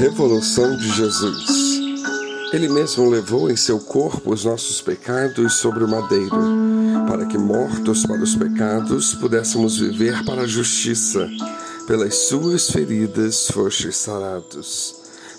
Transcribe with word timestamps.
revolução 0.00 0.78
de 0.78 0.90
Jesus. 0.92 1.78
Ele 2.54 2.70
mesmo 2.70 3.10
levou 3.10 3.50
em 3.50 3.56
seu 3.56 3.78
corpo 3.78 4.32
os 4.32 4.46
nossos 4.46 4.80
pecados 4.80 5.56
sobre 5.56 5.84
o 5.84 5.88
madeiro, 5.88 6.40
para 7.06 7.26
que, 7.26 7.36
mortos 7.36 8.06
para 8.06 8.22
os 8.22 8.34
pecados, 8.34 9.14
pudéssemos 9.16 9.78
viver 9.78 10.24
para 10.24 10.42
a 10.42 10.46
justiça. 10.46 11.28
Pelas 11.86 12.14
suas 12.14 12.70
feridas 12.70 13.48
fostes 13.48 13.94
sarados. 13.96 14.94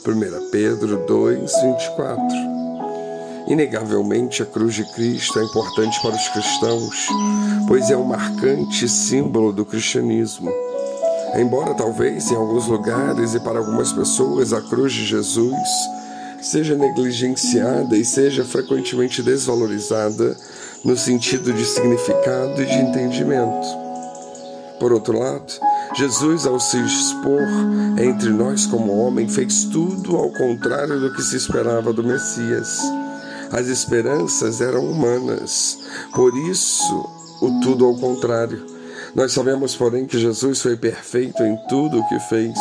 1 0.05 0.51
Pedro 0.51 1.07
2, 1.07 1.51
24. 1.63 2.23
Inegavelmente, 3.47 4.43
a 4.43 4.45
cruz 4.45 4.75
de 4.75 4.85
Cristo 4.93 5.39
é 5.39 5.43
importante 5.43 5.99
para 6.03 6.15
os 6.15 6.29
cristãos, 6.29 7.07
pois 7.67 7.89
é 7.89 7.97
um 7.97 8.05
marcante 8.05 8.87
símbolo 8.87 9.51
do 9.51 9.65
cristianismo. 9.65 10.51
Embora 11.35 11.73
talvez 11.73 12.29
em 12.29 12.35
alguns 12.35 12.67
lugares 12.67 13.33
e 13.33 13.39
para 13.39 13.59
algumas 13.59 13.93
pessoas 13.93 14.51
a 14.51 14.61
cruz 14.61 14.91
de 14.91 15.05
Jesus 15.05 15.55
seja 16.41 16.75
negligenciada 16.75 17.95
e 17.95 18.03
seja 18.03 18.43
frequentemente 18.43 19.21
desvalorizada 19.21 20.35
no 20.83 20.97
sentido 20.97 21.53
de 21.53 21.63
significado 21.63 22.61
e 22.61 22.65
de 22.65 22.73
entendimento. 22.73 23.67
Por 24.79 24.91
outro 24.91 25.19
lado, 25.19 25.53
Jesus, 25.93 26.47
ao 26.47 26.59
se 26.59 26.77
expor 26.77 27.41
entre 27.99 28.29
nós 28.29 28.65
como 28.65 28.97
homem, 28.97 29.29
fez 29.29 29.65
tudo 29.65 30.17
ao 30.17 30.31
contrário 30.31 30.99
do 30.99 31.13
que 31.13 31.21
se 31.21 31.35
esperava 31.37 31.93
do 31.93 32.03
Messias. 32.03 32.81
As 33.51 33.67
esperanças 33.67 34.59
eram 34.59 34.85
humanas, 34.85 35.77
por 36.15 36.35
isso, 36.49 37.05
o 37.41 37.59
tudo 37.61 37.85
ao 37.85 37.95
contrário. 37.95 38.70
Nós 39.13 39.33
sabemos, 39.33 39.75
porém, 39.75 40.05
que 40.05 40.17
Jesus 40.17 40.61
foi 40.61 40.77
perfeito 40.77 41.43
em 41.43 41.57
tudo 41.67 41.99
o 41.99 42.07
que 42.07 42.19
fez. 42.21 42.57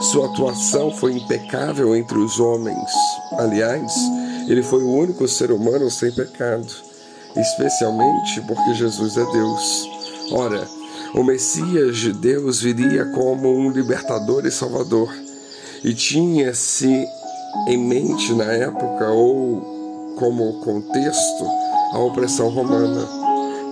Sua 0.00 0.26
atuação 0.26 0.90
foi 0.90 1.12
impecável 1.12 1.94
entre 1.94 2.16
os 2.18 2.40
homens. 2.40 2.90
Aliás, 3.38 3.92
ele 4.48 4.62
foi 4.62 4.82
o 4.82 4.90
único 4.90 5.28
ser 5.28 5.52
humano 5.52 5.90
sem 5.90 6.10
pecado, 6.10 6.66
especialmente 7.36 8.40
porque 8.46 8.74
Jesus 8.74 9.16
é 9.16 9.24
Deus. 9.32 9.88
Ora, 10.32 10.66
o 11.14 11.22
Messias 11.22 11.98
de 11.98 12.12
Deus 12.12 12.62
viria 12.62 13.04
como 13.06 13.54
um 13.54 13.70
libertador 13.70 14.46
e 14.46 14.50
salvador, 14.50 15.12
e 15.84 15.92
tinha-se 15.92 17.06
em 17.68 17.76
mente 17.76 18.32
na 18.32 18.50
época 18.50 19.10
ou 19.10 20.14
como 20.18 20.60
contexto 20.60 21.44
a 21.92 21.98
opressão 21.98 22.48
romana. 22.48 23.21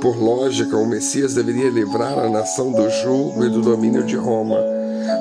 Por 0.01 0.17
lógica, 0.17 0.77
o 0.77 0.87
Messias 0.87 1.35
deveria 1.35 1.69
livrar 1.69 2.19
a 2.19 2.29
nação 2.29 2.73
do 2.73 2.89
jugo 2.89 3.45
e 3.45 3.51
do 3.51 3.61
domínio 3.61 4.03
de 4.03 4.17
Roma. 4.17 4.59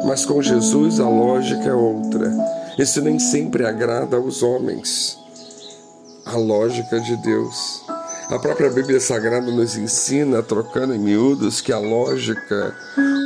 Mas 0.05 0.25
com 0.25 0.41
Jesus 0.41 0.99
a 0.99 1.09
lógica 1.09 1.69
é 1.69 1.73
outra. 1.73 2.31
Isso 2.77 3.01
nem 3.01 3.19
sempre 3.19 3.65
agrada 3.65 4.15
aos 4.15 4.41
homens. 4.41 5.17
A 6.25 6.37
lógica 6.37 6.97
de 6.99 7.17
Deus. 7.17 7.83
A 8.29 8.39
própria 8.39 8.69
Bíblia 8.69 9.01
Sagrada 9.01 9.51
nos 9.51 9.75
ensina, 9.75 10.41
trocando 10.41 10.93
em 10.93 10.99
miúdos, 10.99 11.59
que 11.59 11.73
a 11.73 11.79
lógica, 11.79 12.73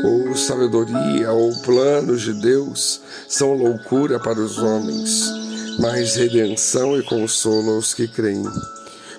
ou 0.06 0.36
sabedoria, 0.36 1.32
ou 1.32 1.52
planos 1.62 2.22
de 2.22 2.34
Deus 2.34 3.02
são 3.28 3.54
loucura 3.54 4.20
para 4.20 4.40
os 4.40 4.58
homens, 4.58 5.30
mas 5.78 6.16
redenção 6.16 6.98
e 6.98 7.04
consolo 7.04 7.76
aos 7.76 7.94
que 7.94 8.08
creem. 8.08 8.44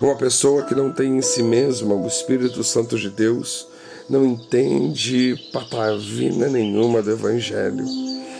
Uma 0.05 0.16
pessoa 0.16 0.64
que 0.64 0.74
não 0.74 0.92
tem 0.92 1.16
em 1.16 1.22
si 1.22 1.42
mesma 1.42 1.94
o 1.94 2.06
Espírito 2.06 2.62
Santo 2.62 2.98
de 2.98 3.08
Deus 3.08 3.66
não 4.06 4.22
entende 4.22 5.34
patavina 5.50 6.47
nenhuma 6.47 7.00
do 7.00 7.12
Evangelho, 7.12 7.86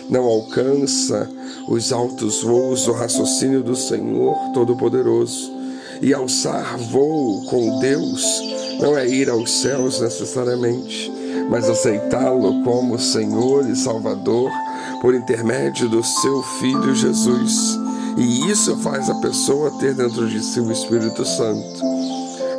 não 0.07 0.25
alcança 0.25 1.27
os 1.67 1.91
altos 1.91 2.43
voos 2.43 2.85
do 2.85 2.91
raciocínio 2.91 3.63
do 3.63 3.75
Senhor 3.75 4.37
Todo-Poderoso. 4.53 5.51
E 6.03 6.13
alçar 6.13 6.77
voo 6.77 7.43
com 7.45 7.79
Deus 7.79 8.23
não 8.79 8.95
é 8.95 9.07
ir 9.07 9.27
aos 9.27 9.49
céus 9.49 9.99
necessariamente, 9.99 11.11
mas 11.49 11.67
aceitá-lo 11.67 12.63
como 12.63 12.99
Senhor 12.99 13.67
e 13.67 13.75
Salvador 13.75 14.51
por 15.01 15.15
intermédio 15.15 15.89
do 15.89 16.03
seu 16.03 16.43
Filho 16.43 16.93
Jesus 16.93 17.85
e 18.17 18.49
isso 18.49 18.77
faz 18.77 19.09
a 19.09 19.15
pessoa 19.15 19.71
ter 19.71 19.93
dentro 19.93 20.27
de 20.27 20.41
si 20.41 20.59
o 20.59 20.71
Espírito 20.71 21.25
Santo. 21.25 21.83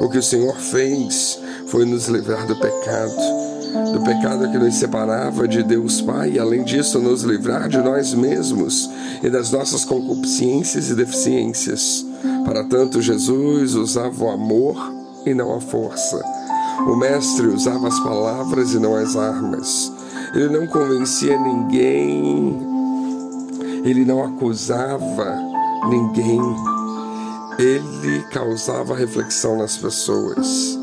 O 0.00 0.08
que 0.08 0.18
o 0.18 0.22
Senhor 0.22 0.54
fez 0.56 1.38
foi 1.68 1.86
nos 1.86 2.08
livrar 2.08 2.46
do 2.46 2.54
pecado, 2.56 3.16
do 3.92 4.00
pecado 4.02 4.50
que 4.50 4.58
nos 4.58 4.74
separava 4.74 5.48
de 5.48 5.62
Deus 5.62 6.02
Pai, 6.02 6.32
e 6.32 6.38
além 6.38 6.62
disso, 6.62 6.98
nos 6.98 7.22
livrar 7.22 7.68
de 7.68 7.78
nós 7.78 8.12
mesmos 8.12 8.90
e 9.22 9.30
das 9.30 9.50
nossas 9.50 9.84
concupiscências 9.84 10.90
e 10.90 10.94
deficiências. 10.94 12.04
Para 12.44 12.64
tanto, 12.64 13.00
Jesus 13.00 13.74
usava 13.74 14.24
o 14.24 14.30
amor 14.30 14.76
e 15.24 15.32
não 15.32 15.54
a 15.54 15.60
força. 15.60 16.22
O 16.86 16.94
Mestre 16.94 17.46
usava 17.46 17.88
as 17.88 17.98
palavras 18.00 18.74
e 18.74 18.78
não 18.78 18.94
as 18.94 19.16
armas. 19.16 19.90
Ele 20.34 20.50
não 20.50 20.66
convencia 20.66 21.38
ninguém 21.40 22.76
ele 23.86 24.04
não 24.04 24.24
acusava 24.24 25.38
ninguém, 25.88 26.40
ele 27.58 28.22
causava 28.30 28.94
reflexão 28.94 29.56
nas 29.58 29.76
pessoas. 29.76 30.78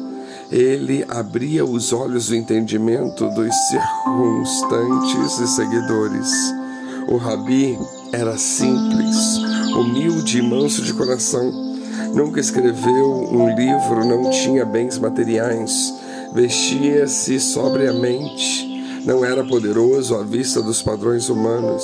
Ele 0.52 1.03
abria 1.08 1.66
os 1.66 1.91
olhos 1.91 2.28
do 2.28 2.36
entendimento 2.36 3.28
dos 3.30 3.53
circunstantes 3.69 5.40
e 5.40 5.47
seguidores. 5.47 6.30
O 7.08 7.18
rabi 7.18 7.78
era 8.12 8.38
simples, 8.38 9.38
humilde 9.75 10.40
e 10.40 10.42
manso 10.42 10.84
de 10.84 10.94
coração. 10.94 11.52
Nunca 12.13 12.40
escreveu 12.40 13.28
um 13.31 13.56
livro, 13.56 14.06
não 14.06 14.30
tinha 14.30 14.66
bens 14.66 15.00
materiais, 15.00 15.94
vestia-se 16.34 17.40
sobriamente, 17.40 19.02
não 19.06 19.25
era 19.25 19.44
poderoso 19.44 20.16
à 20.16 20.24
vista 20.24 20.62
dos 20.62 20.81
padrões 20.81 21.30
humanos 21.30 21.84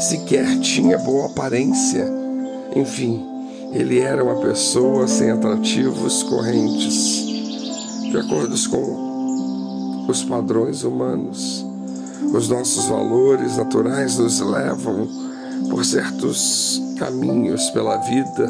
sequer 0.00 0.58
tinha 0.60 0.96
boa 0.98 1.26
aparência. 1.26 2.19
Enfim, 2.76 3.24
ele 3.72 4.00
era 4.00 4.22
uma 4.22 4.40
pessoa 4.40 5.06
sem 5.06 5.30
atrativos 5.30 6.22
correntes, 6.24 7.24
de 8.10 8.16
acordo 8.16 8.56
com 8.68 10.06
os 10.08 10.24
padrões 10.24 10.82
humanos. 10.82 11.64
Os 12.32 12.48
nossos 12.48 12.86
valores 12.86 13.56
naturais 13.56 14.18
nos 14.18 14.40
levam 14.40 15.08
por 15.68 15.84
certos 15.84 16.80
caminhos 16.98 17.70
pela 17.70 17.96
vida, 17.96 18.48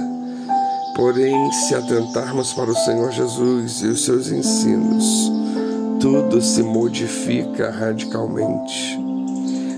porém, 0.96 1.52
se 1.52 1.74
atentarmos 1.74 2.52
para 2.52 2.70
o 2.70 2.76
Senhor 2.76 3.10
Jesus 3.10 3.82
e 3.82 3.86
os 3.88 4.04
seus 4.04 4.30
ensinos, 4.30 5.30
tudo 6.00 6.40
se 6.40 6.62
modifica 6.62 7.70
radicalmente. 7.70 8.98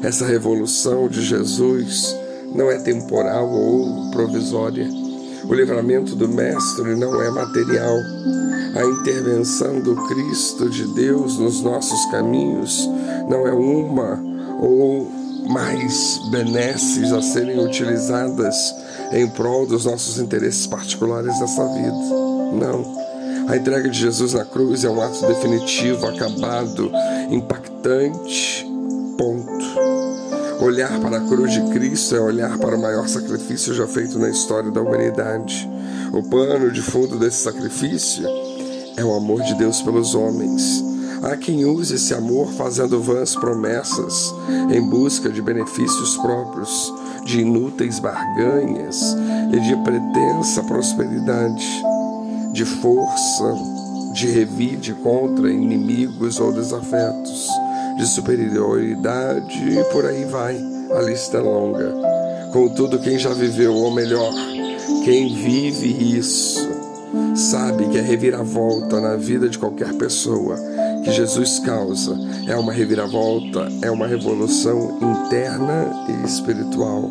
Essa 0.03 0.27
revolução 0.27 1.09
de 1.09 1.23
Jesus 1.23 2.17
não 2.55 2.71
é 2.71 2.79
temporal 2.79 3.49
ou 3.51 4.11
provisória. 4.11 4.89
O 5.49 5.55
livramento 5.55 6.15
do 6.15 6.29
Mestre 6.29 6.95
não 6.95 7.21
é 7.21 7.31
material. 7.31 7.97
A 8.75 8.85
intervenção 8.85 9.81
do 9.81 9.97
Cristo 10.07 10.71
de 10.71 10.87
Deus 10.95 11.39
nos 11.39 11.61
nossos 11.61 12.05
caminhos 12.11 12.89
não 13.29 13.47
é 13.47 13.53
uma 13.53 14.23
ou 14.61 15.11
mais 15.49 16.19
benesses 16.31 17.13
a 17.13 17.21
serem 17.21 17.63
utilizadas 17.65 18.75
em 19.13 19.29
prol 19.29 19.67
dos 19.67 19.85
nossos 19.85 20.19
interesses 20.19 20.67
particulares 20.67 21.39
nessa 21.41 21.67
vida. 21.67 21.93
Não. 22.53 23.03
A 23.49 23.57
entrega 23.57 23.89
de 23.89 23.99
Jesus 23.99 24.35
na 24.35 24.45
cruz 24.45 24.85
é 24.85 24.91
um 24.91 25.03
ato 25.03 25.27
definitivo, 25.27 26.07
acabado, 26.07 26.91
impactante, 27.31 28.67
ponto. 29.19 29.52
Olhar 30.63 31.01
para 31.01 31.17
a 31.17 31.21
cruz 31.21 31.53
de 31.53 31.61
Cristo 31.73 32.15
é 32.15 32.21
olhar 32.21 32.57
para 32.57 32.77
o 32.77 32.81
maior 32.81 33.09
sacrifício 33.09 33.75
já 33.75 33.85
feito 33.85 34.17
na 34.17 34.31
história 34.31 34.71
da 34.71 34.81
humanidade. 34.81 35.69
O 36.13 36.23
pano 36.23 36.71
de 36.71 36.81
fundo 36.81 37.19
desse 37.19 37.43
sacrifício 37.43 38.25
é 38.97 39.05
o 39.05 39.13
amor 39.13 39.43
de 39.43 39.57
Deus 39.57 39.83
pelos 39.83 40.15
homens. 40.15 40.63
Há 41.21 41.37
quem 41.37 41.65
use 41.65 41.97
esse 41.97 42.15
amor 42.15 42.53
fazendo 42.53 43.03
vãs 43.03 43.35
promessas 43.35 44.33
em 44.73 44.81
busca 44.89 45.31
de 45.31 45.43
benefícios 45.43 46.17
próprios, 46.19 46.95
de 47.25 47.41
inúteis 47.41 47.99
barganhas 47.99 49.17
e 49.53 49.59
de 49.59 49.77
pretensa 49.83 50.63
prosperidade, 50.63 51.67
de 52.53 52.65
força, 52.65 53.53
de 54.15 54.29
revide 54.29 54.95
contra 54.95 55.51
inimigos 55.51 56.39
ou 56.39 56.53
desafetos 56.53 57.52
de 58.03 58.09
superioridade 58.09 59.79
e 59.79 59.85
por 59.93 60.05
aí 60.05 60.25
vai. 60.25 60.61
A 60.91 61.01
lista 61.03 61.39
é 61.39 61.41
longa. 61.41 61.95
Contudo, 62.53 62.99
quem 62.99 63.17
já 63.17 63.33
viveu, 63.33 63.73
ou 63.75 63.93
melhor, 63.93 64.33
quem 65.05 65.33
vive 65.33 66.19
isso, 66.19 66.69
sabe 67.37 67.87
que 67.87 68.01
a 68.01 68.03
reviravolta 68.03 69.01
na 69.01 69.15
vida 69.15 69.49
de 69.49 69.57
qualquer 69.57 69.95
pessoa 69.95 70.57
que 71.05 71.13
Jesus 71.13 71.61
causa 71.61 72.19
é 72.49 72.57
uma 72.57 72.73
reviravolta, 72.73 73.69
é 73.81 73.91
uma 73.91 74.09
revolução 74.09 74.99
interna 75.01 75.89
e 76.09 76.27
espiritual. 76.27 77.09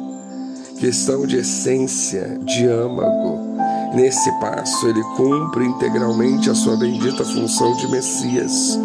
questão 0.77 1.25
de 1.25 1.37
essência, 1.37 2.37
de 2.43 2.67
âmago. 2.67 3.50
Nesse 3.93 4.31
passo, 4.39 4.87
ele 4.87 5.03
cumpre 5.17 5.65
integralmente 5.65 6.49
a 6.49 6.55
sua 6.55 6.77
bendita 6.77 7.25
função 7.25 7.75
de 7.75 7.91
Messias, 7.91 8.79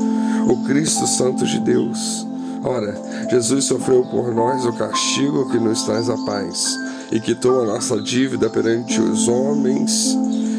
o 0.48 0.64
Cristo 0.64 1.06
Santo 1.06 1.46
de 1.46 1.60
Deus. 1.60 2.26
Ora, 2.64 3.00
Jesus 3.30 3.66
sofreu 3.66 4.04
por 4.06 4.34
nós 4.34 4.66
o 4.66 4.72
castigo 4.72 5.48
que 5.50 5.58
nos 5.58 5.84
traz 5.84 6.10
a 6.10 6.16
paz 6.18 6.76
e 7.12 7.20
quitou 7.20 7.62
a 7.62 7.66
nossa 7.66 8.00
dívida 8.02 8.50
perante 8.50 9.00
os 9.00 9.28
homens 9.28 10.16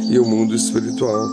e 0.09 0.17
o 0.17 0.25
mundo 0.25 0.55
espiritual. 0.55 1.27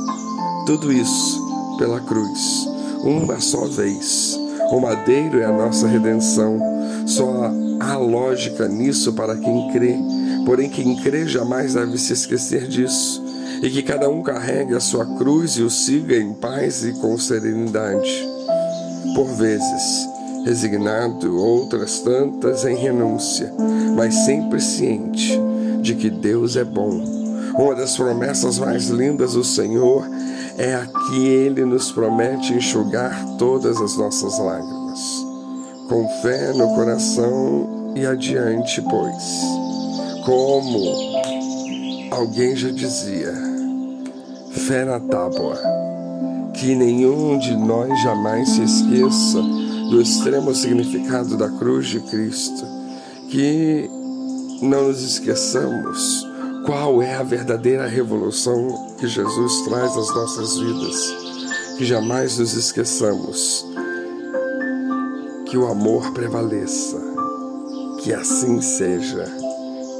Tudo 0.66 0.92
isso 0.92 1.76
pela 1.78 2.00
cruz, 2.00 2.68
uma 3.04 3.40
só 3.40 3.66
vez. 3.66 4.36
O 4.72 4.80
madeiro 4.80 5.38
é 5.38 5.44
a 5.44 5.52
nossa 5.52 5.86
redenção. 5.86 6.58
Só 7.06 7.52
há 7.78 7.96
lógica 7.96 8.66
nisso 8.66 9.12
para 9.12 9.36
quem 9.36 9.70
crê. 9.72 9.96
Porém, 10.44 10.68
quem 10.68 10.96
crê 10.96 11.26
jamais 11.26 11.74
deve 11.74 11.98
se 11.98 12.12
esquecer 12.12 12.66
disso. 12.66 13.22
E 13.62 13.70
que 13.70 13.82
cada 13.82 14.08
um 14.08 14.22
carregue 14.22 14.74
a 14.74 14.80
sua 14.80 15.06
cruz 15.16 15.52
e 15.52 15.62
o 15.62 15.70
siga 15.70 16.16
em 16.16 16.34
paz 16.34 16.84
e 16.84 16.92
com 16.92 17.16
serenidade. 17.16 18.28
Por 19.14 19.26
vezes, 19.36 20.08
resignado, 20.44 21.36
outras 21.36 22.00
tantas 22.00 22.64
em 22.64 22.76
renúncia, 22.76 23.52
mas 23.96 24.14
sempre 24.26 24.60
ciente 24.60 25.38
de 25.80 25.94
que 25.94 26.10
Deus 26.10 26.56
é 26.56 26.64
bom. 26.64 27.02
Uma 27.56 27.74
das 27.74 27.96
promessas 27.96 28.58
mais 28.58 28.88
lindas 28.88 29.34
do 29.34 29.44
Senhor 29.44 30.04
é 30.58 30.74
a 30.74 30.86
que 30.86 31.26
Ele 31.26 31.64
nos 31.64 31.92
promete 31.92 32.52
enxugar 32.52 33.24
todas 33.38 33.80
as 33.80 33.96
nossas 33.96 34.38
lágrimas. 34.38 35.00
Com 35.88 36.08
fé 36.22 36.52
no 36.52 36.74
coração 36.74 37.92
e 37.94 38.04
adiante, 38.04 38.82
pois. 38.82 39.63
Como 40.24 40.80
alguém 42.10 42.56
já 42.56 42.70
dizia, 42.70 43.32
fé 44.66 44.84
na 44.84 44.98
tábua, 44.98 45.58
que 46.54 46.74
nenhum 46.74 47.38
de 47.38 47.54
nós 47.56 48.02
jamais 48.02 48.48
se 48.48 48.62
esqueça 48.62 49.42
do 49.90 50.00
extremo 50.00 50.54
significado 50.54 51.36
da 51.36 51.50
cruz 51.50 51.88
de 51.88 52.00
Cristo, 52.00 52.64
que 53.28 53.90
não 54.62 54.88
nos 54.88 55.02
esqueçamos 55.02 56.26
qual 56.64 57.02
é 57.02 57.14
a 57.14 57.22
verdadeira 57.22 57.86
revolução 57.86 58.96
que 58.98 59.06
Jesus 59.06 59.62
traz 59.62 59.96
às 59.96 60.14
nossas 60.14 60.58
vidas, 60.58 61.76
que 61.76 61.84
jamais 61.84 62.38
nos 62.38 62.54
esqueçamos 62.54 63.66
que 65.46 65.58
o 65.58 65.66
amor 65.66 66.12
prevaleça, 66.12 66.98
que 68.02 68.12
assim 68.12 68.60
seja, 68.62 69.24